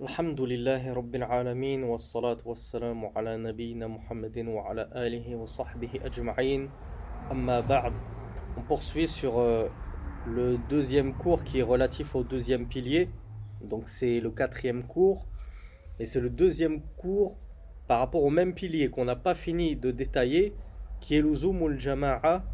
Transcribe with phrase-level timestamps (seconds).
[0.00, 6.70] الحمد لله رب العالمين والصلاة والسلام على نبينا محمد وعلى آله وصحبه أجمعين
[7.30, 7.92] أما بعد
[8.56, 9.68] On poursuit sur euh,
[10.26, 13.08] le deuxième cours qui est relatif au deuxième pilier.
[13.62, 15.26] Donc c'est le quatrième cours.
[15.98, 17.36] Et c'est le deuxième cours
[17.86, 20.54] par rapport au même pilier qu'on n'a pas fini de détailler,
[21.00, 22.44] qui est l'uzumul jama'a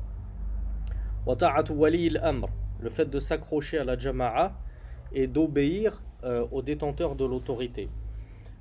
[1.26, 2.48] wa ta'atu wali al-amr.
[2.80, 4.52] Le fait de s'accrocher à la jama'a
[5.12, 7.88] et d'obéir euh, aux détenteurs de l'autorité.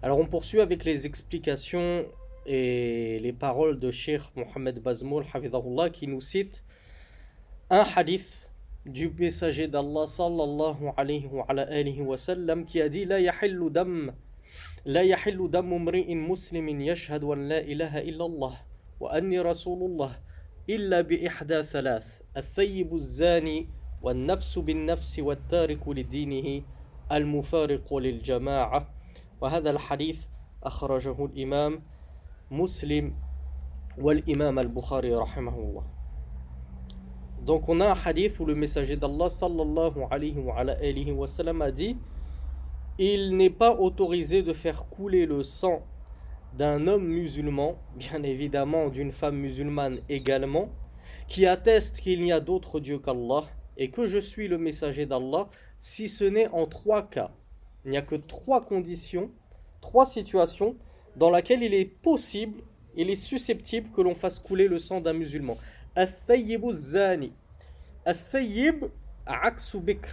[0.02, 2.06] Alors on poursuit avec les explications
[2.46, 5.26] et les paroles de Sheikh Mohamed Bazmoul
[5.92, 6.64] qui nous cite
[7.70, 8.50] un hadith
[8.86, 14.14] du messager d'Allah sallallahu alayhi wa, alayhi wa sallam qui a dit La yahillu dam
[14.86, 18.56] لا يحل دم امرئ مسلم يشهد أن لا إله إلا الله
[19.00, 20.12] وأني رسول الله
[20.70, 23.68] إلا بإحدى ثلاث الثيب الزاني
[24.02, 26.64] والنفس بالنفس والتارك لدينه
[27.12, 28.88] المفارق للجماعة
[29.42, 30.26] وهذا الحديث
[30.64, 31.82] أخرجه الإمام
[32.52, 33.14] مسلم
[33.98, 35.84] والإمام البخاري رحمه الله
[37.46, 41.62] Donc on a un hadith où le messager d'Allah sallallahu alayhi wa, alayhi wa sallam
[41.62, 41.98] a dit
[42.98, 45.82] Il n'est pas autorisé de faire couler le sang
[46.58, 50.70] d'un homme musulman, bien évidemment d'une femme musulmane également,
[51.28, 53.44] qui atteste qu'il n'y a d'autre Dieu qu'Allah
[53.77, 57.31] et que je suis le messager d'Allah, si ce n'est en trois cas.
[57.85, 59.31] Il n'y a que trois conditions,
[59.81, 60.77] trois situations
[61.17, 62.63] dans lesquelles il est possible,
[62.97, 65.57] il est susceptible que l'on fasse couler le sang d'un musulman.
[65.95, 67.33] Al-Thayyib zani.
[68.05, 68.87] Al-Thayyib
[69.27, 70.11] aksu bikr.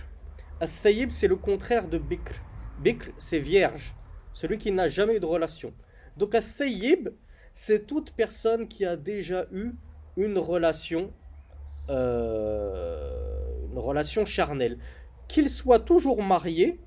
[0.59, 2.33] Al-Thayyib c'est le contraire de bikr.
[2.79, 3.93] Bikr c'est vierge,
[4.33, 5.73] celui qui n'a jamais eu de relation.
[6.17, 7.09] Donc Al-Thayyib
[7.53, 9.71] c'est toute personne qui a déjà eu
[10.17, 11.11] une relation
[11.89, 13.40] euh,
[13.71, 14.77] une relation charnelle.
[15.27, 16.79] Qu'il soit toujours marié,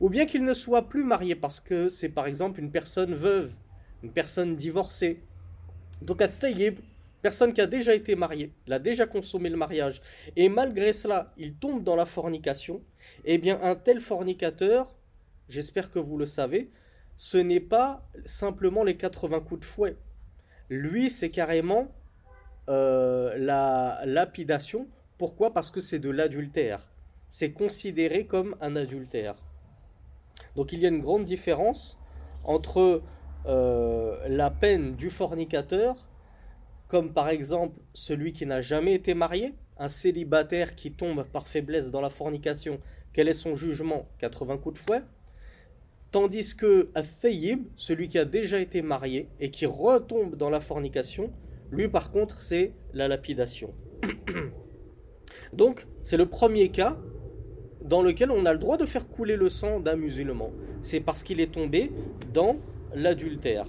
[0.00, 3.52] ou bien qu'il ne soit plus marié, parce que c'est par exemple une personne veuve,
[4.02, 5.22] une personne divorcée.
[6.02, 6.80] Donc à Thayyib,
[7.22, 10.02] personne qui a déjà été marié, il a déjà consommé le mariage,
[10.36, 12.82] et malgré cela, il tombe dans la fornication,
[13.24, 14.94] eh bien un tel fornicateur,
[15.48, 16.70] j'espère que vous le savez,
[17.16, 19.96] ce n'est pas simplement les 80 coups de fouet.
[20.68, 21.92] Lui, c'est carrément
[22.68, 24.88] euh, la lapidation.
[25.18, 25.52] Pourquoi?
[25.52, 26.86] Parce que c'est de l'adultère.
[27.30, 29.36] C'est considéré comme un adultère.
[30.56, 32.00] Donc il y a une grande différence
[32.44, 33.02] entre
[33.46, 36.08] euh, la peine du fornicateur,
[36.88, 41.90] comme par exemple celui qui n'a jamais été marié, un célibataire qui tombe par faiblesse
[41.90, 42.80] dans la fornication,
[43.12, 44.08] quel est son jugement?
[44.18, 45.02] 80 coups de fouet.
[46.10, 47.02] Tandis que à
[47.76, 51.32] celui qui a déjà été marié et qui retombe dans la fornication,
[51.72, 53.74] lui, par contre, c'est la lapidation.
[55.52, 56.96] Donc, c'est le premier cas
[57.82, 60.50] dans lequel on a le droit de faire couler le sang d'un musulman.
[60.82, 61.92] C'est parce qu'il est tombé
[62.32, 62.56] dans
[62.94, 63.66] l'adultère,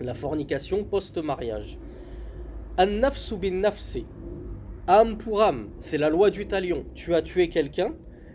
[0.00, 1.78] la fornication post-mariage.
[2.78, 4.06] An-nafsu bin nafsi.
[4.86, 6.84] Âme pour âme, c'est la loi du talion.
[6.94, 7.94] Tu as tué quelqu'un,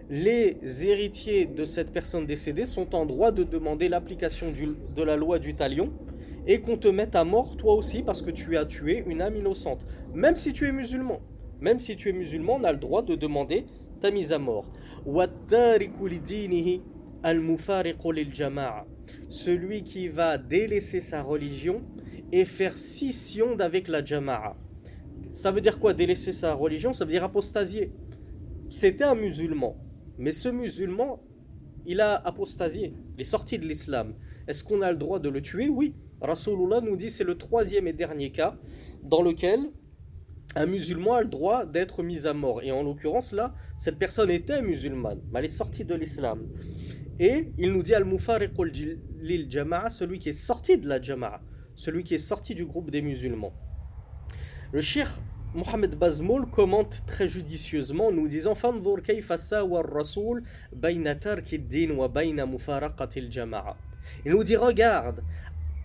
[0.09, 0.57] les
[0.88, 4.53] héritiers de cette personne décédée sont en droit de demander l'application
[4.96, 5.91] de la loi du talion
[6.47, 9.35] et qu'on te mette à mort toi aussi parce que tu as tué une âme
[9.35, 9.88] innocente.
[10.13, 11.19] Même si tu es musulman,
[11.61, 13.66] même si tu es musulman, on a le droit de demander
[14.01, 14.71] ta mise à mort.
[19.29, 21.81] Celui qui va délaisser sa religion
[22.31, 24.55] et faire scission d'avec la jama'a.
[25.31, 26.93] Ça veut dire quoi délaisser sa religion?
[26.93, 27.91] Ça veut dire apostasier.
[28.69, 29.77] C'était un musulman,
[30.17, 31.22] mais ce musulman,
[31.85, 34.16] il a apostasié, il est sorti de l'islam.
[34.47, 35.69] Est-ce qu'on a le droit de le tuer?
[35.69, 35.93] Oui.
[36.22, 38.57] Rasulullah nous dit c'est le troisième et dernier cas
[39.03, 39.69] dans lequel
[40.55, 42.63] un musulman a le droit d'être mis à mort.
[42.63, 46.47] Et en l'occurrence là, cette personne était musulmane, mais elle est sortie de l'islam.
[47.19, 48.71] Et il nous dit al-mufariqul
[49.19, 51.41] lil jama'a, celui qui est sorti de la jama'a,
[51.75, 53.53] celui qui est sorti du groupe des musulmans.
[54.71, 55.09] Le shir
[55.53, 60.43] Mohamed Bazmoul commente très judicieusement nous disant rasul
[60.73, 63.78] bayna din wa bayna mufaraqati al-jama'a.
[64.25, 65.23] Il nous dit regarde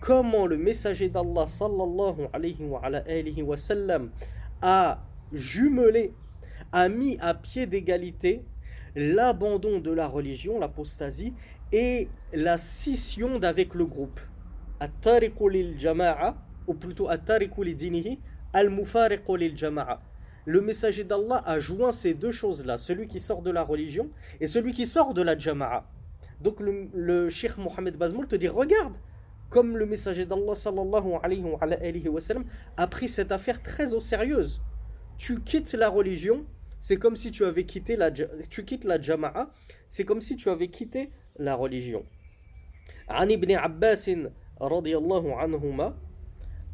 [0.01, 4.11] comment le messager d'Allah sallallahu alayhi wa, alayhi wa sallam
[4.61, 5.03] a
[5.33, 6.13] jumelé,
[6.71, 8.45] a mis à pied d'égalité
[8.95, 11.33] l'abandon de la religion, l'apostasie,
[11.71, 14.19] et la scission d'avec le groupe.
[16.67, 17.07] ou plutôt.
[20.45, 24.09] Le messager d'Allah a joint ces deux choses-là, celui qui sort de la religion
[24.39, 25.85] et celui qui sort de la jama'a.
[26.41, 28.97] Donc le, le Cheikh Mohamed Bazmoul te dit regarde
[29.50, 32.44] comme le messager d'Allah sallallahu alayhi wa, sallam
[32.76, 34.46] a pris cette affaire très au sérieux.
[35.16, 36.44] Tu quittes la religion,
[36.80, 39.50] c'est comme si tu avais quitté la tu quittes la jama'a,
[39.88, 42.04] c'est comme si tu avais quitté la religion.
[43.08, 44.10] عن ابن عباس
[44.60, 45.94] رضي الله عنهما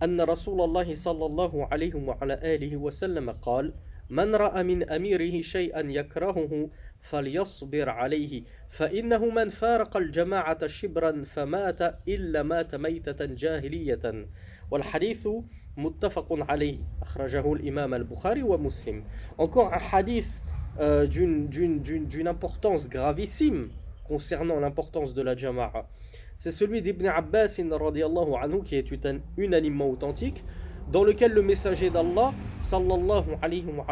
[0.03, 3.75] أن رسول الله صلى الله عليه وعلى آله وسلم قال
[4.10, 6.70] من رأى من أميره شيئا يكرهه
[7.02, 14.26] فليصبر عليه فإنه من فارق الجماعة شبرا فمات إلا مات ميتة جاهلية
[14.72, 15.28] والحديث
[15.78, 19.04] متفق عليه أخرجه الإمام البخاري ومسلم
[19.38, 20.28] Encore un hadith
[20.80, 23.70] euh, d'une importance gravissime
[24.08, 25.88] concernant l'importance de la jama'a.
[26.38, 29.08] C'est celui d'Ibn Abbas anhu, qui est
[29.38, 30.44] unanimement authentique
[30.92, 33.86] dans lequel le messager d'Allah sallallahu alayhi wa,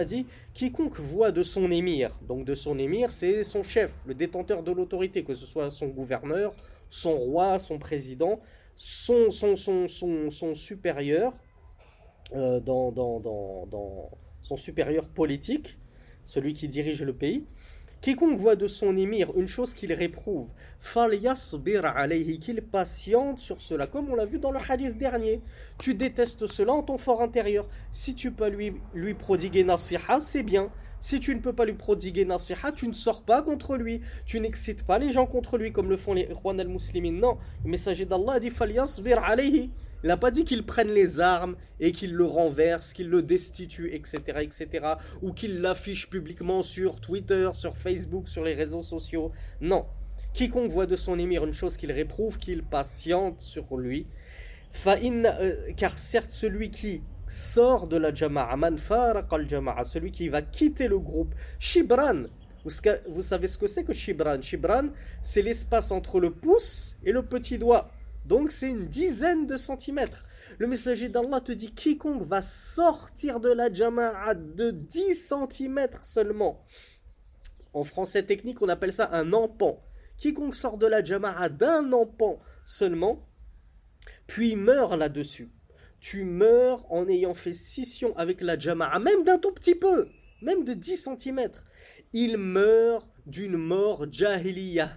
[0.00, 4.14] a dit quiconque voit de son émir donc de son émir c'est son chef le
[4.14, 6.52] détenteur de l'autorité que ce soit son gouverneur
[6.90, 8.40] son roi son président
[8.74, 11.34] son, son, son, son, supérieur
[12.34, 14.10] euh, dans, dans, dans
[14.42, 15.78] son supérieur politique
[16.24, 17.44] celui qui dirige le pays
[18.02, 20.50] Quiconque voit de son émir une chose qu'il réprouve,
[22.40, 25.40] qu'il patiente sur cela, comme on l'a vu dans le hadith dernier.
[25.78, 27.68] Tu détestes cela en ton fort intérieur.
[27.92, 30.72] Si tu peux lui, lui prodiguer nasiha, c'est bien.
[30.98, 34.00] Si tu ne peux pas lui prodiguer nasiha, tu ne sors pas contre lui.
[34.26, 37.12] Tu n'excites pas les gens contre lui comme le font les Ikhwan al-Muslimin.
[37.12, 38.50] Non, le messager d'Allah dit
[39.22, 39.70] alayhi.
[40.02, 43.94] Il n'a pas dit qu'il prenne les armes et qu'il le renverse, qu'il le destitue,
[43.94, 49.32] etc., etc., ou qu'il l'affiche publiquement sur Twitter, sur Facebook, sur les réseaux sociaux.
[49.60, 49.84] Non.
[50.32, 54.06] Quiconque voit de son émir une chose qu'il réprouve, qu'il patiente sur lui.
[54.86, 58.78] Euh, car certes, celui qui sort de la jama'a, man
[59.30, 62.24] al jama'a, celui qui va quitter le groupe, shibran,
[62.64, 64.40] vous savez ce que c'est que shibran?
[64.40, 64.88] Shibran,
[65.20, 67.90] c'est l'espace entre le pouce et le petit doigt.
[68.26, 70.24] Donc c'est une dizaine de centimètres.
[70.58, 76.64] Le messager d'Allah te dit quiconque va sortir de la jama'a de 10 centimètres seulement.
[77.72, 79.82] En français technique, on appelle ça un empan.
[80.18, 83.28] Quiconque sort de la jama'a d'un empan seulement,
[84.26, 85.50] puis meurt là-dessus.
[85.98, 90.08] Tu meurs en ayant fait scission avec la jama'a, même d'un tout petit peu,
[90.42, 91.64] même de 10 centimètres.
[92.12, 94.90] Il meurt d'une mort jahiliya.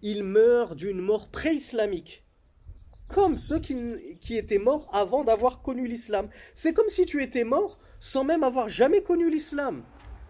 [0.00, 2.24] Il meurt d'une mort pré-islamique
[3.12, 6.28] comme ceux qui, étaient morts avant d'avoir connu l'islam.
[6.54, 9.82] C'est comme si tu étais mort sans même avoir jamais connu l'islam.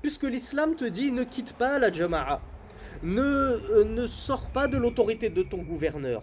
[0.02, 2.42] Puisque l'islam te dit ne quitte pas la jama'a.
[3.02, 6.22] Ne, euh, ne sors pas de l'autorité de ton gouverneur.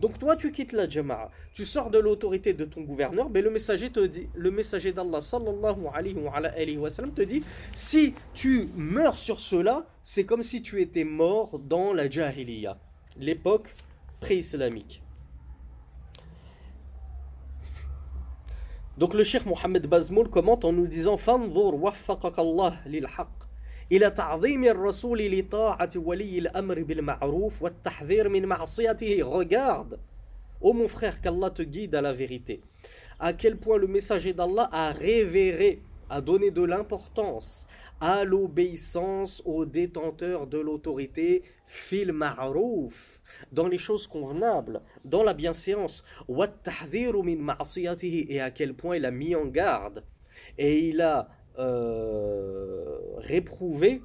[0.00, 3.50] Donc toi tu quittes la jama'a, tu sors de l'autorité de ton gouverneur, mais le
[3.50, 9.16] messager te dit, le messager d'Allah sallallahu alayhi wa, sallam te dit si tu meurs
[9.16, 12.78] sur cela, c'est comme si tu étais mort dans la jahiliya,
[13.16, 13.76] l'époque
[14.18, 15.01] pré-islamique.
[18.97, 23.47] Donc le Cheikh Mohammed Bazmoul commente en nous disant Fanzur waffaqak Allah lil haqq
[23.91, 29.97] إلى تعظيم الرسول لطاعة ولي الأمر بالمعروف والتحذير من معصيته Regarde,
[30.59, 32.59] ô mon frère, qu'Allah te guide à la vérité.
[33.19, 37.67] À quel point le messager d'Allah a révéré, a donné de l'importance
[38.01, 43.20] à l'obéissance aux détenteurs de l'autorité fil ma'rouf,
[43.52, 49.46] dans les choses convenables, dans la bienséance, et à quel point il a mis en
[49.46, 50.04] garde
[50.58, 51.28] et il a
[51.58, 54.02] euh, réprouvé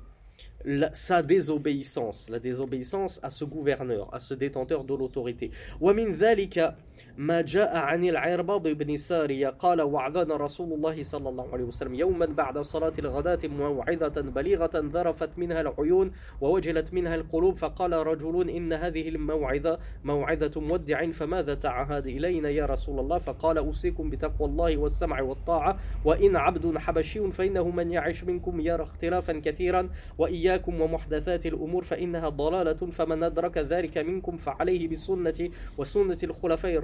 [0.91, 5.51] sa désobéissance, la désobéissance à ce gouverneur, à ce détenteur de l'autorité.
[7.17, 12.25] ما جاء عن العرباض بن سارية قال وعظنا رسول الله صلى الله عليه وسلم يوما
[12.25, 16.11] بعد صلاة الغداة موعظة بليغة ذرفت منها العيون
[16.41, 22.99] ووجلت منها القلوب فقال رجل إن هذه الموعظة موعظة مودع فماذا تعهد إلينا يا رسول
[22.99, 28.83] الله؟ فقال أوصيكم بتقوى الله والسمع والطاعة وإن عبد حبشي فإنه من يعش منكم يرى
[28.83, 36.75] اختلافا كثيرا وإياكم ومحدثات الأمور فإنها ضلالة فمن أدرك ذلك منكم فعليه بسنة وسنة الخلفاء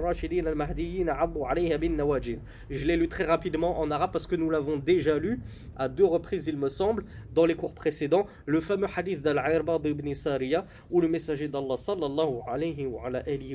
[2.70, 5.40] Je l'ai lu très rapidement en arabe parce que nous l'avons déjà lu
[5.76, 10.12] à deux reprises, il me semble, dans les cours précédents, le fameux hadith d'Al-Irbad ibn
[10.14, 12.86] Sariya où le messager d'Allah sallallahu alayhi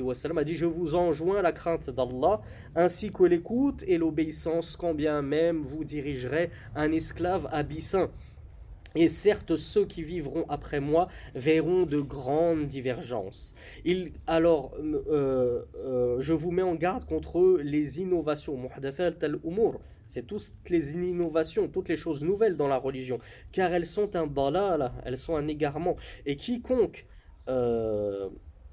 [0.00, 2.40] wa, sallam, a dit Je vous enjoins la crainte d'Allah
[2.74, 8.10] ainsi que l'écoute et l'obéissance quand bien même vous dirigerez un esclave abyssin.
[8.96, 13.54] Et certes, ceux qui vivront après moi verront de grandes divergences.
[14.26, 18.68] Alors, euh, euh, je vous mets en garde contre les innovations.
[20.08, 23.20] C'est toutes les innovations, toutes les choses nouvelles dans la religion.
[23.52, 25.96] Car elles sont un balala, elles sont un égarement.
[26.26, 27.06] Et quiconque
[27.48, 28.28] euh,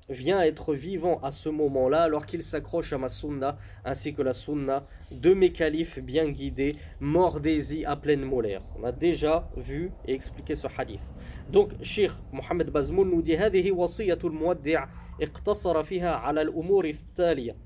[0.08, 4.32] vient être vivant à ce moment-là alors qu'il s'accroche à ma sunna ainsi que la
[4.32, 8.62] sunna de mes califes bien guidés, mordez-y à pleine molaire.
[8.78, 11.02] On a déjà vu et expliqué ce hadith.
[11.50, 14.86] Donc, Cheikh Mohamed Bazmoul nous dit هذه وصية المودع
[15.22, 17.56] اقتصر فيها على الأمور التالية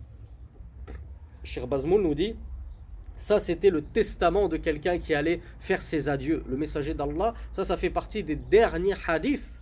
[1.45, 2.37] Cheikh Bazmoul nous dit
[3.17, 7.65] ça c'était le testament de quelqu'un qui allait faire ses adieux le messager d'Allah ça
[7.65, 9.53] ça fait partie des derniers hadiths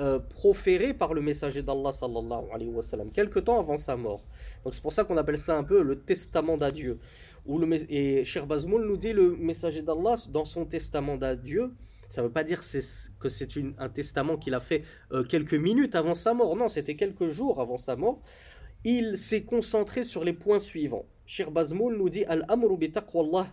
[0.00, 4.22] euh, proférés par le messager d'Allah sallallahu alayhi wa sallam quelque temps avant sa mort
[4.64, 6.98] donc c'est pour ça qu'on appelle ça un peu le testament d'adieu
[7.88, 11.72] et Cheikh Bazmoul nous dit le messager d'Allah dans son testament d'adieu
[12.08, 12.60] ça ne veut pas dire
[13.20, 13.48] que c'est
[13.78, 16.56] un testament qu'il a fait euh, quelques minutes avant sa mort.
[16.56, 18.20] Non, c'était quelques jours avant sa mort.
[18.84, 21.06] Il s'est concentré sur les points suivants.
[21.26, 23.48] Shir Bazmoul nous dit Al-amru bi taqwallah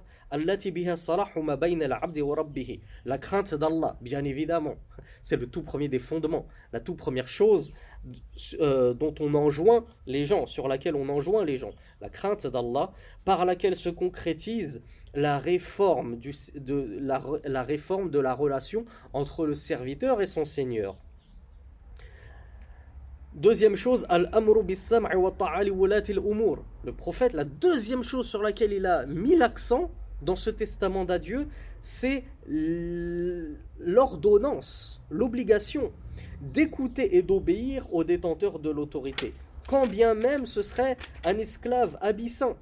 [3.05, 4.75] La crainte d'Allah, bien évidemment.
[5.21, 6.47] C'est le tout premier des fondements.
[6.71, 7.71] La toute première chose
[8.59, 11.71] euh, dont on enjoint les gens, sur laquelle on enjoint les gens.
[12.01, 12.91] La crainte d'Allah,
[13.25, 14.81] par laquelle se concrétise
[15.13, 20.97] la réforme, de, la, la réforme de la relation entre le serviteur et son Seigneur.
[23.35, 24.07] Deuxième chose,
[26.83, 29.91] Le prophète, la deuxième chose sur laquelle il a mis l'accent
[30.23, 31.47] dans ce testament d'adieu,
[31.81, 32.23] c'est
[33.79, 35.91] l'ordonnance, l'obligation
[36.41, 39.33] d'écouter et d'obéir aux détenteurs de l'autorité,
[39.67, 42.57] quand bien même ce serait un esclave abyssant.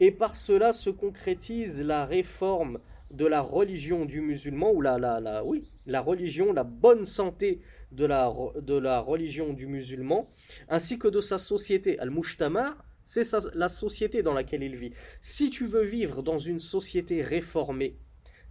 [0.00, 2.78] Et par cela se concrétise la réforme
[3.10, 7.60] de la religion du musulman, ou la, la, la, oui, la religion, la bonne santé
[7.92, 8.28] de la,
[9.00, 10.28] religion du musulman,
[10.68, 11.98] ainsi que de sa société.
[11.98, 12.76] Al-Mujtama,
[13.10, 13.24] c'est
[13.54, 14.92] la société dans laquelle il vit.
[15.20, 17.96] Si tu veux vivre dans une société réformée,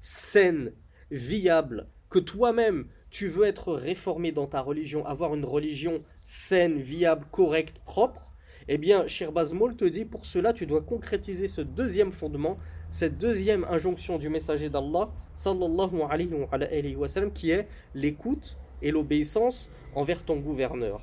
[0.01, 0.74] saine,
[1.12, 7.25] viable, que toi-même tu veux être réformé dans ta religion, avoir une religion saine, viable,
[7.32, 8.34] correcte, propre,
[8.68, 12.58] eh bien, Shir Bazmol te dit pour cela, tu dois concrétiser ce deuxième fondement,
[12.89, 19.72] cette deuxième injonction du messager d'Allah, sallallahu alayhi wa sallam, qui est l'écoute et l'obéissance
[19.96, 21.00] envers ton gouverneur.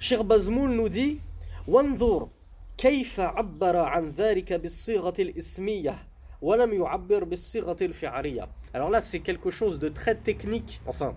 [0.00, 1.20] Shir Bazmoul nous dit
[1.67, 2.29] وانظر
[2.77, 5.95] كيف عبر عن ذلك بالصيغة الإسمية
[6.41, 10.81] ولم يعبر بالصيغة الفعلية Alors là, c'est quelque chose de très technique.
[10.85, 11.15] Enfin,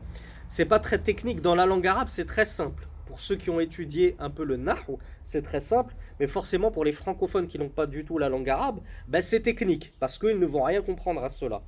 [0.49, 2.87] c'est pas très technique dans la langue arabe, c'est très simple.
[3.07, 6.85] Pour ceux qui ont étudié un peu le nahu, c'est très simple, mais forcément pour
[6.85, 10.39] les francophones qui n'ont pas du tout la langue arabe, ben c'est technique, parce qu'ils
[10.39, 11.63] ne vont rien comprendre à cela.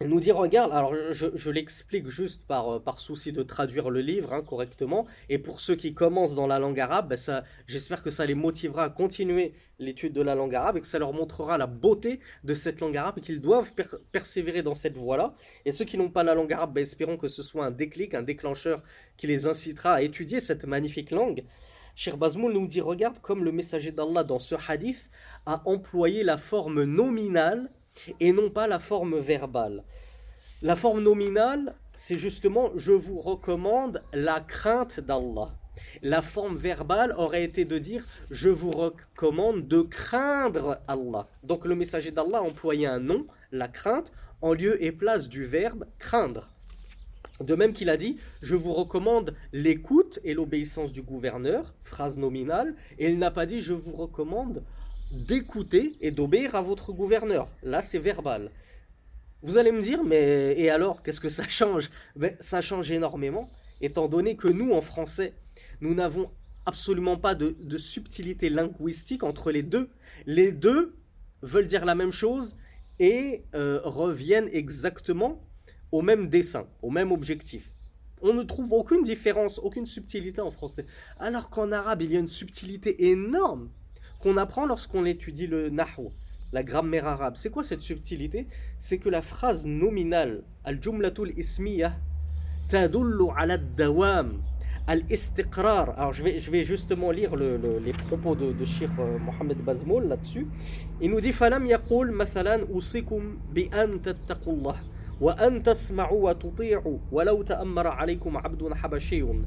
[0.00, 4.32] Nous dit, regarde, alors je, l'explique juste par, euh, par souci de traduire le livre
[4.32, 8.10] hein, correctement, et pour ceux qui commencent dans la langue arabe, ben ça, j'espère que
[8.10, 11.56] ça les motivera à continuer l'étude de la langue arabe et que ça leur montrera
[11.56, 13.72] la beauté de cette langue arabe et qu'ils doivent
[14.10, 15.34] persévérer dans cette voie-là.
[15.64, 18.14] Et ceux qui n'ont pas la langue arabe, ben espérons que ce soit un déclic,
[18.14, 18.82] un déclencheur
[19.16, 21.44] qui les incitera à étudier cette magnifique langue.
[21.94, 25.10] Shir Bazmoul nous dit, regarde comme le messager d'Allah dans ce hadith
[25.46, 27.70] a employé la forme nominale
[28.20, 29.84] et non pas la forme verbale.
[30.62, 35.50] La forme nominale, c'est justement je vous recommande la crainte d'Allah.
[36.02, 41.26] La forme verbale aurait été de dire je vous recommande de craindre Allah.
[41.42, 45.44] Donc le messager d'Allah a employé un nom, la crainte, en lieu et place du
[45.44, 46.48] verbe craindre.
[47.40, 52.74] De même qu'il a dit je vous recommande l'écoute et l'obéissance du gouverneur, phrase nominale,
[52.98, 54.62] et il n'a pas dit je vous recommande
[55.12, 57.48] d'écouter et d'obéir à votre gouverneur.
[57.62, 58.50] Là, c'est verbal.
[59.42, 61.90] Vous allez me dire, mais et alors, qu'est-ce que ça change?
[62.16, 63.50] Ben, Ça change énormément,
[63.80, 65.34] étant donné que nous, en français,
[65.80, 66.30] nous n'avons
[66.64, 69.90] absolument pas de, subtilité linguistique entre les deux.
[70.26, 70.96] Les deux
[71.42, 72.56] veulent dire la même chose
[72.98, 75.42] et euh, reviennent exactement
[75.90, 77.72] au même dessin, au même objectif.
[78.22, 80.86] On ne trouve aucune différence, aucune subtilité en français.
[81.18, 83.68] Alors qu'en arabe, il y a une subtilité énorme
[84.22, 86.08] qu'on apprend lorsqu'on étudie le Nahu,
[86.52, 87.34] la grammaire arabe.
[87.36, 88.46] C'est quoi cette subtilité?
[88.78, 91.94] C'est que la phrase nominale, al-jumlatul ismiya,
[92.68, 94.40] tadullu ala dawam,
[94.86, 95.98] al-istiqrar.
[95.98, 100.06] Alors je vais, je vais justement lire les propos de, de Shir euh, Mohamed Bazmoul
[100.06, 100.46] là-dessus.
[101.00, 104.76] Il nous dit Falam yaqul mathalan usikum bi an tattaqullah
[105.20, 109.44] wa an tasma'u wa tuti'u wa law ta'ammara alaykum abdun habashiyun.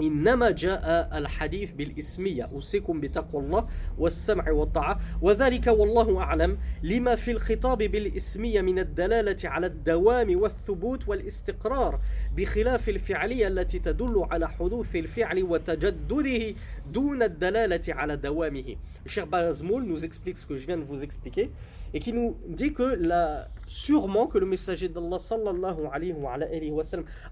[0.00, 2.44] إنما جاء الحديث بالإسمية.
[2.44, 3.66] أوصيكم بتقوى الله
[3.98, 5.00] والسمع والطاعة.
[5.22, 12.00] وذلك والله أعلم لما في الخطاب بالإسمية من الدلالة على الدوام والثبوت والاستقرار
[12.36, 16.54] بخلاف الفعلية التي تدل على حدوث الفعل وتجدده
[16.92, 18.76] دون الدلالة على دوامه.
[19.06, 21.50] Cher Bazmoul nous explique ce que je viens de vous expliquer.
[21.94, 26.72] Et qui nous dit que la, sûrement que le messager d'Allah sallallahu alayhi wa, alayhi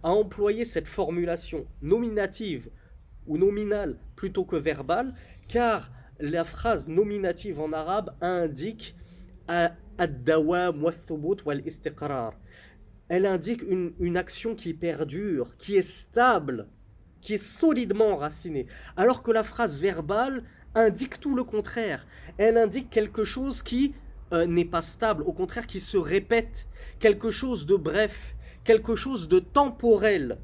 [0.02, 2.70] a employé cette formulation nominative
[3.26, 5.14] ou nominale plutôt que verbale,
[5.48, 8.94] car la phrase nominative en arabe indique
[9.48, 12.32] ad-dawam wa istiqrar
[13.08, 16.68] elle indique une, une action qui perdure, qui est stable,
[17.20, 18.66] qui est solidement enracinée.
[18.96, 20.42] Alors que la phrase verbale
[20.74, 22.06] indique tout le contraire.
[22.38, 23.94] Elle indique quelque chose qui
[24.32, 26.66] euh, n'est pas stable, au contraire qui se répète,
[26.98, 30.38] quelque chose de bref, quelque chose de temporel.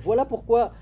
[0.00, 0.72] Voilà pourquoi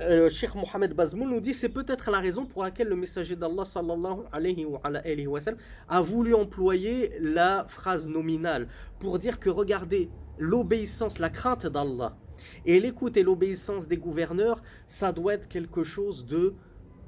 [0.00, 3.64] euh, Cheikh Mohamed Bazmoul nous dit c'est peut-être la raison pour laquelle le messager d'Allah
[3.64, 4.24] sallallahu
[4.66, 5.40] wa,
[5.88, 8.66] a voulu employer la phrase nominale
[8.98, 12.16] pour dire que regardez l'obéissance, la crainte d'Allah
[12.64, 16.54] et l'écoute et l'obéissance des gouverneurs, ça doit être quelque chose de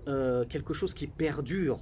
[0.06, 1.78] euh, quelque chose qui perdure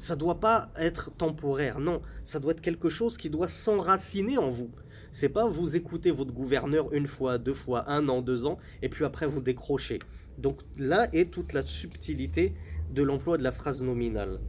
[0.00, 2.02] Ça doit pas être temporaire, non.
[2.22, 4.70] Ça doit être quelque chose qui doit s'enraciner en vous.
[5.10, 8.90] C'est pas vous écoutez votre gouverneur une fois, deux fois, un an, deux ans, et
[8.90, 9.98] puis après vous décrochez.
[10.36, 12.54] Donc là est toute la subtilité
[12.92, 14.40] de l'emploi de la phrase nominale.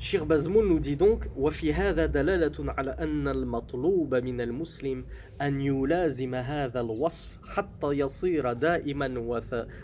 [0.00, 5.04] Shir Bazmoun nous dit donc وفي هذا دلالة على أن المطلوب من المسلم
[5.40, 9.18] أن يلازم هذا الوصف حتى يصير دائما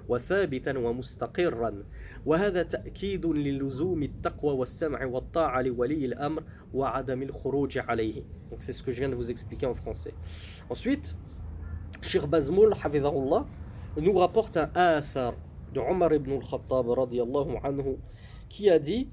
[0.08, 1.84] وثابتا ومستقرا
[2.25, 8.91] وهذا تأكيد للزوم التقوى والسمع والطاعة لولي الأمر وعدم الخروج عليه Donc c'est ce que
[8.91, 10.13] je viens de vous expliquer en français.
[10.69, 11.15] Ensuite,
[12.01, 13.45] Shir Bazmoul, حفظه
[13.97, 15.33] nous rapporte un athar
[15.73, 17.97] de Omar ibn al-Khattab radiallahu anhu
[18.49, 19.07] qui a dit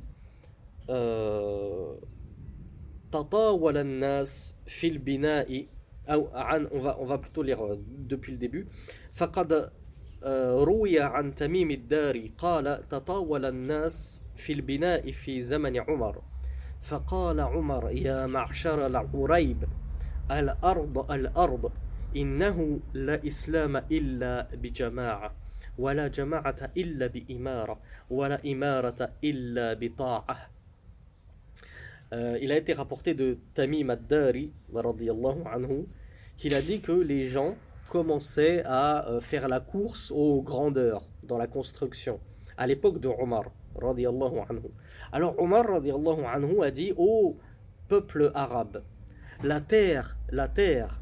[3.13, 5.67] تطاول الناس في البناء
[6.09, 7.59] أو عن on va, on va plutôt lire
[7.89, 8.67] depuis le début
[9.15, 9.71] فقد
[10.65, 16.23] روي عن تميم الداري قال تطاول الناس في البناء في زمن عمر.
[16.83, 19.65] فقال عمر يا معشر العريب
[20.31, 21.73] الأرض الأرض
[22.17, 25.35] إنه لا إسلام إلا بجماعة
[25.79, 27.79] ولا جماعة إلا بإمارة
[28.11, 30.51] ولا إمارة إلا بطاعة.
[32.13, 34.53] Euh, il a été rapporté de Tamim ad-Dari,
[36.37, 37.57] qu'il a dit que les gens
[37.89, 42.21] commençaient à euh, faire la course aux grandeurs dans la construction,
[42.57, 43.45] à l'époque de Omar.
[43.79, 44.71] Anhu.
[45.13, 47.37] Alors Omar anhu, a dit Ô
[47.89, 48.83] peuple arabe,
[49.43, 51.01] la terre, la terre,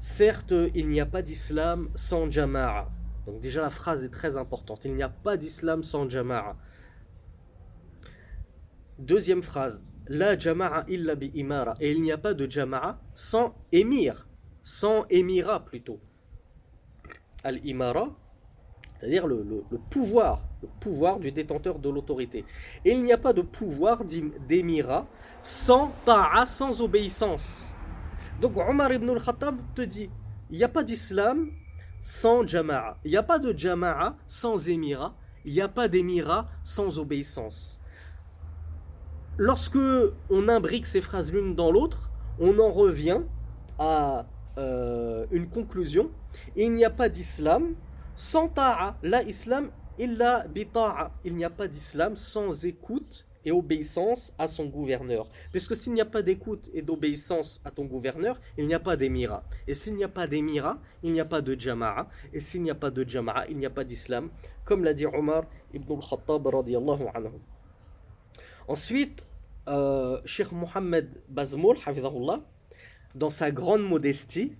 [0.00, 2.88] certes il n'y a pas d'islam sans jama'a.
[3.26, 6.56] Donc déjà la phrase est très importante, il n'y a pas d'islam sans jama'a.
[8.98, 11.76] Deuxième phrase, la jama'a illa bi imara.
[11.80, 14.26] Et il n'y a pas de jama'a sans émir,
[14.62, 16.00] sans émirat plutôt.
[17.44, 18.08] Al-imara,
[18.98, 22.44] c'est-à-dire le, pouvoir, le pouvoir du détenteur de l'autorité.
[22.84, 25.06] Et il n'y a pas de pouvoir d'émirat
[25.42, 27.72] sans ta'a, sans obéissance.
[28.40, 30.10] Donc Omar ibn al-Khattab te dit,
[30.50, 31.50] il n'y a pas d'islam
[32.00, 32.98] sans jama'a.
[33.04, 35.14] Il n'y a pas de jama'a sans émirat.
[35.46, 37.80] Il n'y a pas d'émirat sans obéissance
[39.40, 39.78] lorsque
[40.28, 43.20] on imbrique ces phrases l'une dans l'autre, on en revient
[43.78, 44.26] à
[44.58, 46.10] euh, une conclusion.
[46.56, 47.74] Il n'y a pas d'islam
[48.14, 48.96] sans ta'a.
[49.02, 51.12] La islam illa bita'a.
[51.24, 55.28] Il n'y a pas d'islam sans écoute et obéissance à son gouverneur.
[55.50, 58.96] Puisque s'il n'y a pas d'écoute et d'obéissance à ton gouverneur, il n'y a pas
[58.96, 59.44] d'émirat.
[59.66, 62.08] Et s'il n'y a pas d'émirat, il n'y a pas de jama'a.
[62.32, 64.30] Et s'il n'y a pas de jama'a, il n'y a pas d'islam.
[64.64, 67.40] Comme l'a dit Omar ibn al-Khattab radiallahu anhu.
[68.68, 69.26] Ensuite,
[69.68, 71.76] euh, Cheikh Mohammed Bazmoul,
[73.15, 74.53] dans sa grande modestie,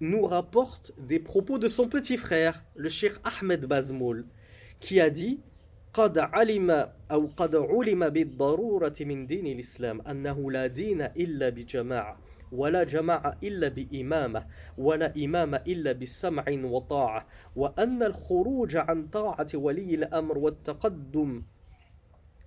[0.00, 4.26] nous rapporte des propos de son petit frère, le Cheikh Ahmed Bazmoul,
[4.80, 5.40] qui a dit
[5.94, 12.18] قد علم أو قد علم بالضرورة من دين الإسلام أنه لا دين إلا بجماعة
[12.52, 14.46] ولا جماعة إلا بإمامة
[14.78, 21.42] ولا إمامة إلا بالسمع وطاعة وأن الخروج عن طاعة ولي الأمر والتقدم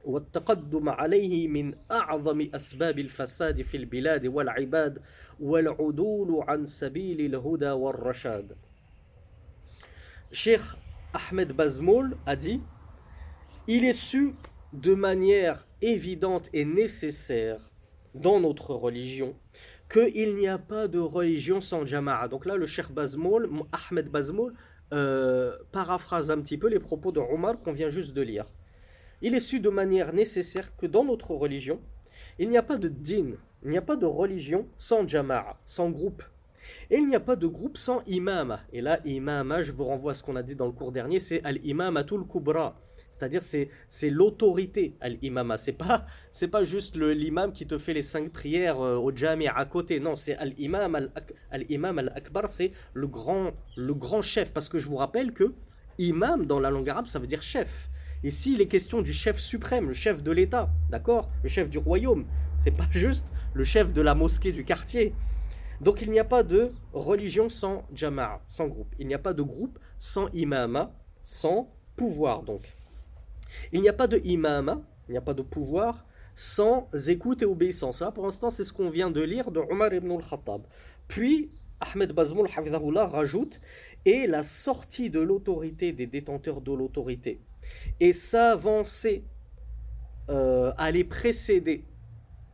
[0.05, 4.99] والتقدم عليه من أعظم أسباب الفساد في البلاد والعباد
[5.39, 8.57] والعدول عن سبيل الهدى والرشاد
[10.33, 10.61] Cheikh
[11.13, 12.61] Ahmed Bazmoul a dit
[13.67, 14.33] Il est su
[14.71, 17.71] de manière évidente et nécessaire
[18.15, 19.35] dans notre religion
[19.91, 22.29] qu'il n'y a pas de religion sans jama'a.
[22.29, 24.53] Donc là, le Cheikh Bazmoul, Ahmed Bazmoul,
[24.93, 28.45] euh, paraphrase un petit peu les propos de Omar qu'on vient juste de lire.
[29.22, 31.80] il est su de manière nécessaire que dans notre religion,
[32.38, 35.90] il n'y a pas de din, il n'y a pas de religion sans jama'a, sans
[35.90, 36.22] groupe.
[36.90, 38.58] Et il n'y a pas de groupe sans imam.
[38.72, 41.20] Et là, imam, je vous renvoie à ce qu'on a dit dans le cours dernier,
[41.20, 42.80] c'est al-imamatul kubra.
[43.10, 45.56] C'est-à-dire c'est l'autorité al-imama.
[45.56, 46.06] C'est pas
[46.50, 50.00] pas juste l'imam qui te fait les cinq prières euh, au jami à côté.
[50.00, 51.08] Non, c'est al-imam
[51.50, 54.52] al-imam al-akbar, c'est le grand le grand chef.
[54.52, 55.54] Parce que je vous rappelle que
[55.98, 57.88] imam dans la langue arabe ça veut dire chef.
[58.24, 61.30] Ici, il est question du chef suprême, le chef de l'État, d'accord?
[61.42, 62.26] Le chef du royaume.
[62.58, 65.14] C'est pas juste le chef de la mosquée du quartier.
[65.80, 68.94] Donc il n'y a pas de religion sans jama'a, sans groupe.
[68.98, 72.74] Il n'y a pas de groupe sans imama, sans pouvoir donc.
[73.72, 77.46] Il n'y a pas de imama, il n'y a pas de pouvoir sans écoute et
[77.46, 78.00] obéissance.
[78.00, 80.62] Là, pour l'instant, c'est ce qu'on vient de lire de Omar ibn al-Khattab.
[81.08, 81.50] Puis,
[81.80, 83.60] Ahmed Bazmoul rajoute
[84.04, 87.40] et la sortie de l'autorité des détenteurs de l'autorité
[88.00, 89.24] et s'avancer
[90.28, 91.84] euh, à les précéder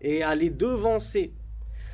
[0.00, 1.32] et à les devancer.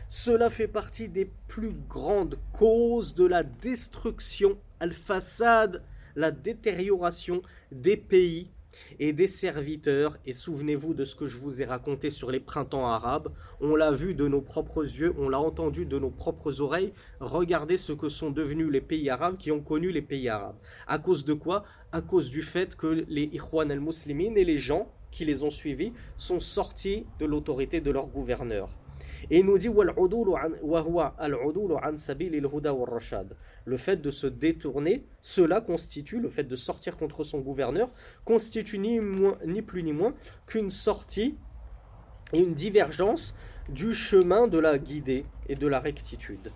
[0.09, 5.83] Cela fait partie des plus grandes causes de la destruction, al-façade,
[6.17, 8.51] la détérioration des pays
[8.99, 10.19] et des serviteurs.
[10.27, 13.29] Et souvenez-vous de ce que je vous ai raconté sur les printemps arabes.
[13.61, 16.93] On l'a vu de nos propres yeux, on l'a entendu de nos propres oreilles.
[17.21, 20.57] Regardez ce que sont devenus les pays arabes qui ont connu les pays arabes.
[20.87, 21.65] À cause de quoi?
[21.93, 25.93] À cause du fait que les Ikhwan al-Muslimin et les gens qui les ont suivis
[26.17, 28.69] sont sortis de l'autorité de leur gouverneur.
[29.31, 29.69] Et il nous dit
[33.69, 37.93] le fait de se détourner, cela constitue, le fait de sortir contre son gouverneur,
[38.25, 40.15] constitue ni, plus ni moins
[40.47, 41.37] qu'une sortie
[42.33, 43.35] et une divergence
[43.69, 46.51] du chemin de la guidée et de la rectitude.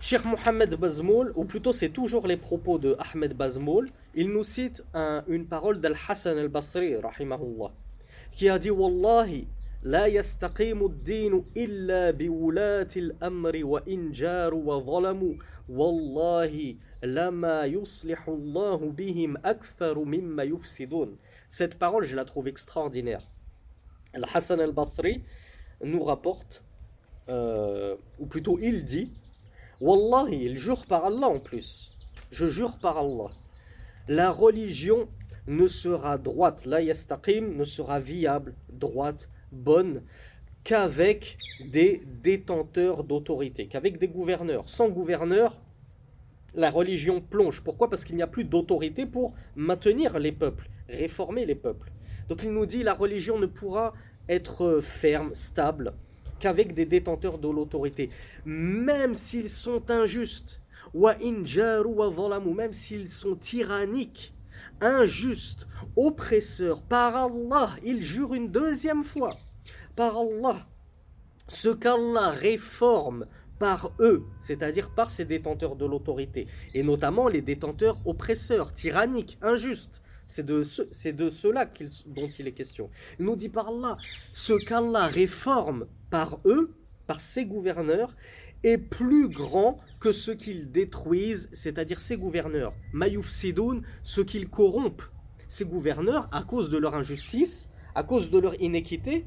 [0.00, 4.82] Cheikh Mohamed Bazmoul, ou plutôt c'est toujours les propos de Ahmed Bazmoul, il nous cite
[5.28, 7.70] une parole d'Al-Hassan al-Basri, rahimahullah,
[8.32, 9.46] qui a dit Wallahi,
[9.82, 15.34] لا يستقيم الدين إلا بولاة الأمر وإن جاروا وظلموا
[15.68, 21.16] والله لما يصلح الله بهم أكثر مما يفسدون
[21.48, 23.26] Cette parole, je la trouve extraordinaire.
[24.12, 25.24] Al-Hassan al-Basri
[25.82, 26.62] nous rapporte,
[27.28, 29.10] euh, ou plutôt il dit,
[29.80, 31.96] Wallahi, il jure par Allah en plus.
[32.30, 33.32] Je jure par Allah.
[34.06, 35.08] La religion
[35.48, 40.02] ne sera droite, la yastaqim ne sera viable, droite, bonne
[40.64, 44.68] qu'avec des détenteurs d'autorité, qu'avec des gouverneurs.
[44.68, 45.58] Sans gouverneur,
[46.54, 47.62] la religion plonge.
[47.62, 47.88] Pourquoi?
[47.88, 51.90] Parce qu'il n'y a plus d'autorité pour maintenir les peuples, réformer les peuples.
[52.28, 53.94] Donc il nous dit la religion ne pourra
[54.28, 55.94] être ferme, stable,
[56.38, 58.10] qu'avec des détenteurs de l'autorité,
[58.44, 60.60] même s'ils sont injustes,
[60.94, 64.34] même s'ils sont tyranniques,
[64.80, 69.36] injustes, oppresseurs, par Allah, ils jurent une deuxième fois,
[69.96, 70.66] par Allah,
[71.48, 73.26] ce qu'Allah réforme
[73.58, 80.02] par eux, c'est-à-dire par ces détenteurs de l'autorité, et notamment les détenteurs oppresseurs, tyranniques, injustes.
[80.26, 81.68] C'est de, ce, de cela
[82.06, 82.88] dont il est question.
[83.18, 83.96] Il nous dit par Allah,
[84.32, 86.72] ce qu'Allah réforme par eux,
[87.08, 88.14] par ses gouverneurs,
[88.62, 92.74] est plus grand que ce qu'ils détruisent, c'est-à-dire ces gouverneurs.
[92.92, 95.02] Mayouf Sidoun, ce qu'ils corrompent.
[95.48, 99.26] Ces gouverneurs, à cause de leur injustice, à cause de leur inéquité,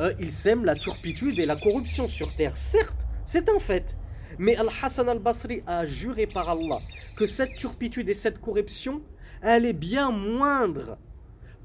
[0.00, 2.56] euh, ils sèment la turpitude et la corruption sur terre.
[2.56, 3.96] Certes, c'est un fait.
[4.38, 6.78] Mais Al-Hassan al-Basri a juré par Allah
[7.16, 9.02] que cette turpitude et cette corruption,
[9.42, 10.98] elle est bien moindre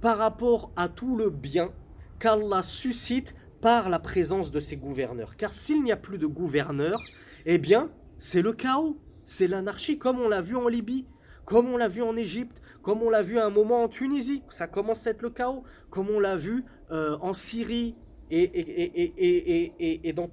[0.01, 1.71] par rapport à tout le bien
[2.19, 5.35] qu'Allah suscite par la présence de ses gouverneurs.
[5.35, 7.01] Car s'il n'y a plus de gouverneurs,
[7.45, 11.05] eh bien, c'est le chaos, c'est l'anarchie, comme on l'a vu en Libye,
[11.45, 14.43] comme on l'a vu en Égypte, comme on l'a vu à un moment en Tunisie,
[14.49, 17.95] ça commence à être le chaos, comme on l'a vu euh, en Syrie
[18.29, 20.29] et, et, et, dans,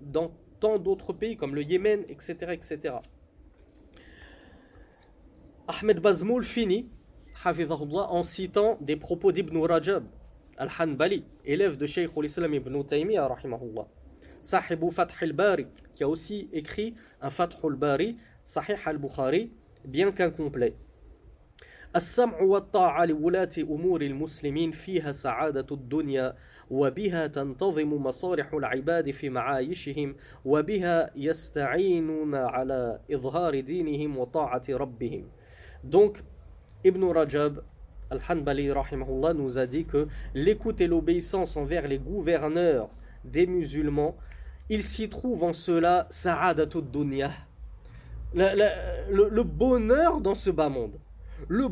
[0.00, 2.36] dans tant d'autres pays comme le Yémen, etc.
[2.52, 2.94] etc.
[5.68, 6.86] Ahmed Bazmoul finit,
[7.44, 10.04] en citant des propos d'Ibn Rajab,
[10.60, 13.86] الحنبلي إليف دو شيخ الإسلام ابن تيمية رحمه الله
[14.42, 16.94] صاحب فتح الباري qui a aussi
[17.28, 19.50] فتح الباري صحيح البخاري
[19.84, 20.74] bien qu'un كومبلي
[21.96, 26.34] السمع والطاعة لولاة أمور المسلمين فيها سعادة الدنيا
[26.70, 35.28] وبها تنتظم مصارح العباد في معايشهم وبها يستعينون على إظهار دينهم وطاعة ربهم.
[35.84, 36.24] دونك
[36.86, 37.62] ابن رجب
[38.10, 38.70] Al-Hanbali
[39.34, 42.88] nous a dit que l'écoute et l'obéissance envers les gouverneurs
[43.24, 44.16] des musulmans,
[44.68, 47.30] il s'y trouve en cela sa'adatud dunya,
[48.34, 50.98] le, bonheur dans ce bas monde.
[51.48, 51.66] Le,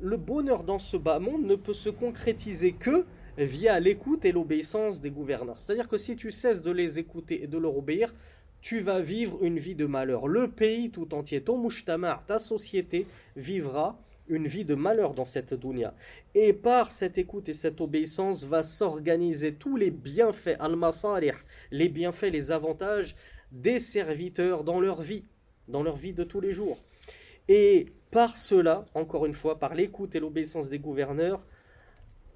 [0.00, 3.04] le bonheur dans ce bas monde ne peut se concrétiser que
[3.38, 5.58] via l'écoute et l'obéissance des gouverneurs.
[5.58, 8.12] C'est-à-dire que si tu cesses de les écouter et de leur obéir,
[8.60, 10.28] tu vas vivre une vie de malheur.
[10.28, 13.98] Le pays tout entier, ton mujtama, ta société vivra
[14.32, 15.94] une vie de malheur dans cette dunya.
[16.34, 21.34] Et par cette écoute et cette obéissance va s'organiser tous les bienfaits, al-masarih,
[21.70, 23.14] les bienfaits, les avantages
[23.52, 25.24] des serviteurs dans leur vie,
[25.68, 26.78] dans leur vie de tous les jours.
[27.48, 31.44] Et par cela, encore une fois, par l'écoute et l'obéissance des gouverneurs,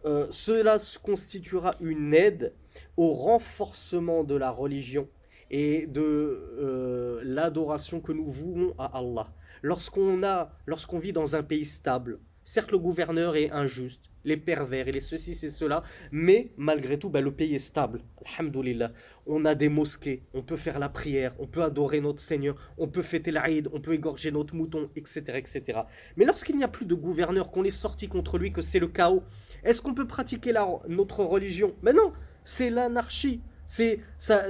[0.04, 2.52] euh, cela constituera une aide
[2.98, 5.08] au renforcement de la religion
[5.50, 9.28] et de euh, l'adoration que nous vouons à Allah.
[9.62, 14.88] Lorsqu'on a, lorsqu'on vit dans un pays stable, certes le gouverneur est injuste, les pervers
[14.88, 18.02] et les ceci et cela, mais malgré tout, ben, le pays est stable.
[18.26, 18.92] Alhamdulillah.
[19.26, 22.88] On a des mosquées, on peut faire la prière, on peut adorer notre Seigneur, on
[22.88, 25.22] peut fêter l'Aïd, on peut égorger notre mouton, etc.
[25.36, 25.80] etc.
[26.16, 28.88] Mais lorsqu'il n'y a plus de gouverneur, qu'on est sorti contre lui, que c'est le
[28.88, 29.22] chaos,
[29.62, 30.52] est-ce qu'on peut pratiquer
[30.88, 31.74] notre religion?
[31.82, 32.12] Mais non,
[32.44, 33.40] c'est l'anarchie.
[33.66, 34.46] C'est ça,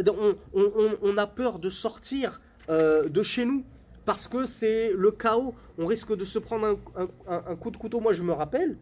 [0.53, 3.65] on, a peur de sortir euh, de chez nous
[4.07, 5.55] parce que c'est le chaos.
[5.77, 6.79] On risque de se prendre
[7.27, 8.01] un, coup de couteau.
[8.01, 8.79] Moi, je me rappelle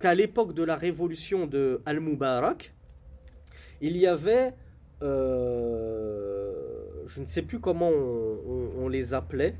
[0.00, 2.72] qu'à l'époque de la révolution de Al-Mubarak,
[3.80, 4.54] il y avait,
[5.02, 6.52] euh,
[7.06, 9.56] je ne sais plus comment on, les appelait,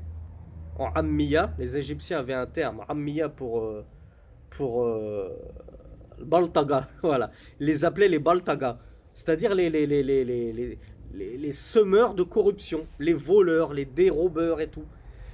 [0.77, 1.53] en Ammiya.
[1.59, 3.85] Les Égyptiens avaient un terme, Ammiya pour euh,
[4.49, 4.87] pour
[6.19, 6.87] Baltaga.
[7.03, 7.29] Voilà,
[7.59, 8.79] ils les appelaient les Baltaga
[9.19, 14.85] c'est-à-dire les, les, semeurs de corruption, les voleurs, les dérobeurs et tout,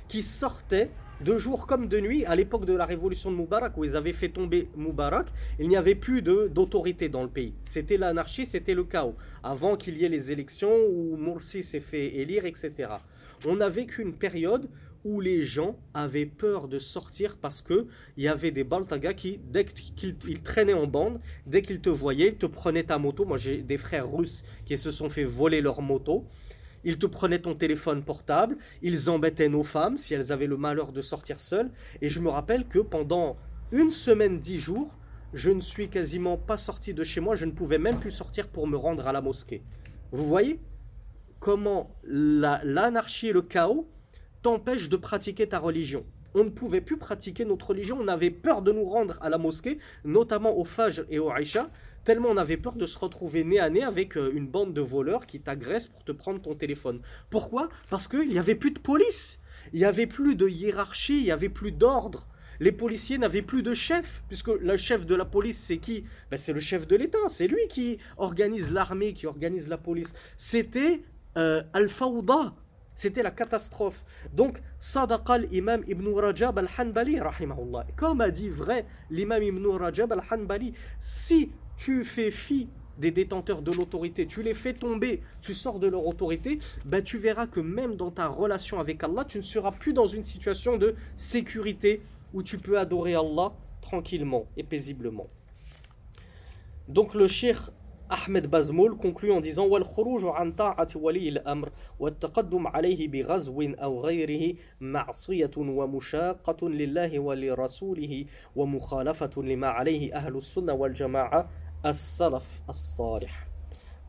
[0.07, 0.89] qui sortaient
[1.21, 4.13] de jour comme de nuit à l'époque de la révolution de Moubarak, où ils avaient
[4.13, 5.27] fait tomber Moubarak,
[5.59, 7.53] il n'y avait plus d'autorité dans le pays.
[7.63, 12.15] C'était l'anarchie, c'était le chaos, avant qu'il y ait les élections où Morsi s'est fait
[12.15, 12.89] élire, etc.
[13.45, 14.69] On a vécu une période
[15.05, 17.85] où les gens avaient peur de sortir parce que
[18.17, 22.29] il y avait des Baltaga qui, dès qu'ils traînaient en bande, dès qu'ils te voyaient,
[22.29, 23.23] ils te prenaient ta moto.
[23.23, 26.25] Moi, j'ai des frères russes qui se sont fait voler leur moto.
[26.85, 30.91] Ils te prenaient ton téléphone portable, ils embêtaient nos femmes si elles avaient le malheur
[30.91, 31.71] de sortir seules.
[32.01, 33.37] Et je me rappelle que pendant
[33.71, 34.95] une semaine, dix jours,
[35.33, 38.47] je ne suis quasiment pas sorti de chez moi, je ne pouvais même plus sortir
[38.47, 39.63] pour me rendre à la mosquée.
[40.11, 40.61] Vous voyez
[41.39, 43.89] comment l'anarchie et le chaos
[44.43, 46.05] t'empêche de pratiquer ta religion.
[46.35, 49.37] On ne pouvait plus pratiquer notre religion, on avait peur de nous rendre à la
[49.37, 51.69] mosquée, notamment au Fajr et au Aïcha,
[52.05, 54.81] tellement on avait peur de se retrouver nez à nez avec euh, une bande de
[54.81, 57.01] voleurs qui t'agressent pour te prendre ton téléphone.
[57.29, 57.67] Pourquoi?
[57.89, 59.39] Parce qu'il n'y avait plus de police,
[59.73, 62.27] il n'y avait plus de hiérarchie, il n'y avait plus d'ordre.
[62.61, 66.05] Les policiers n'avaient plus de chef, puisque le chef de la police, c'est qui?
[66.31, 70.13] Ben, C'est le chef de l'État, c'est lui qui organise l'armée, qui organise la police.
[70.37, 71.01] C'était
[71.37, 72.53] euh, Al-Fawda,
[72.95, 74.05] c'était la catastrophe.
[74.33, 77.19] Donc, Sadaqal imam Ibn Rajab al-Hanbali.
[77.97, 83.71] Comme a dit vrai l'imam Ibn Rajab al-Hanbali, si tu fais fi des détenteurs de
[83.71, 87.95] l'autorité, tu les fais tomber, tu sors de leur autorité, ben tu verras que même
[87.95, 92.01] dans ta relation avec Allah, tu ne seras plus dans une situation de sécurité
[92.33, 95.27] où tu peux adorer Allah tranquillement et paisiblement.
[96.87, 97.57] Donc le cheikh
[98.07, 99.67] Ahmed Bazmoul conclut en disant
[111.85, 113.29] as-salaf as-salih.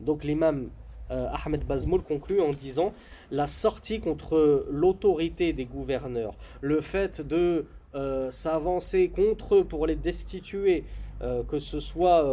[0.01, 0.69] Donc l'imam
[1.11, 2.93] euh, Ahmed Bazmoul conclut en disant
[3.31, 9.95] la sortie contre l'autorité des gouverneurs, le fait de euh, s'avancer contre eux pour les
[9.95, 10.83] destituer,
[11.21, 12.25] euh, que ce soit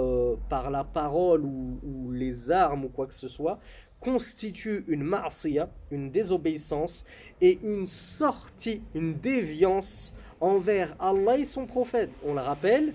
[0.49, 3.61] par la parole ou, les armes ou quoi que ce soit,
[4.01, 7.05] constitue une marcia, une désobéissance
[7.41, 12.11] et une sortie, une déviance envers Allah et son prophète.
[12.27, 12.93] On le rappelle,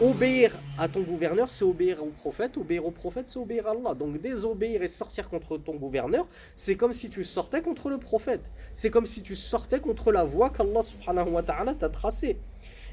[0.00, 3.94] obéir à ton gouverneur, c'est obéir au prophète, obéir au prophète, c'est obéir à Allah.
[3.94, 8.50] Donc désobéir et sortir contre ton gouverneur, c'est comme si tu sortais contre le prophète.
[8.74, 12.38] C'est comme si tu sortais contre la voie qu'Allah subhanahu wa ta'ala t'a tracée.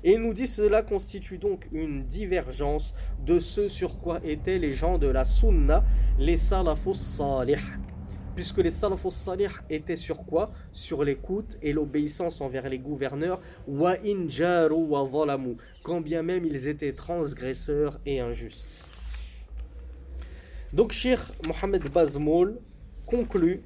[0.04, 2.94] Et il nous dit cela constitue donc une divergence
[3.26, 5.84] de ce sur quoi étaient les gens de la sunna,
[6.20, 7.58] les salafus salih.
[8.38, 10.52] Puisque les salafus salih étaient sur quoi?
[10.72, 16.68] Sur l'écoute et l'obéissance envers les gouverneurs, wa injaru wa zalamu, quand bien même ils
[16.68, 18.86] étaient transgresseurs et injustes.
[20.72, 22.60] Donc Cheikh Mohamed Bazmoul
[23.08, 23.64] conclut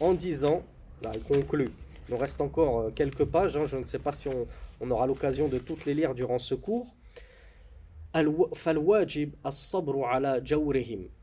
[0.00, 0.62] en disant,
[1.02, 1.68] là il conclut,
[2.08, 4.30] il nous reste encore euh, quelques pages, hein, je ne sais pas si
[4.80, 6.96] on, aura l'occasion de toutes les lire durant ce cours.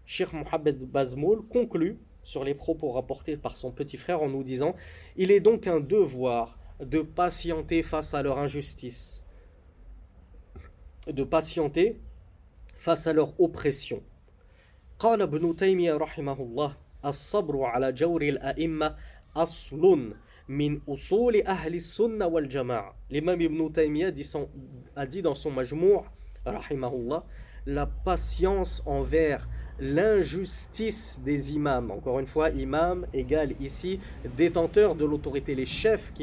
[0.05, 4.74] Sheikh Mohamed Bazmoul conclut sur les propos rapportés par son petit frère en nous disant
[5.16, 9.24] Il est donc un devoir de patienter face à leur injustice,
[11.06, 12.00] de patienter
[12.76, 14.02] face à leur oppression.
[14.98, 18.96] قال ابن تيمية رحمه الله الصبر على جور الأئمة
[19.36, 20.14] أصل
[20.50, 22.92] min usuli ahli sunna wal jama'a.
[23.08, 24.10] L'imam Ibn Taymiyyah
[24.96, 26.02] a dit dans son majmou'
[26.44, 27.24] rahimahullah
[27.66, 29.48] la patience envers
[29.79, 31.91] l'injustice des imams.
[31.91, 33.99] Encore une fois, imam égale ici
[34.37, 36.13] détenteur de l'autorité, les chefs qui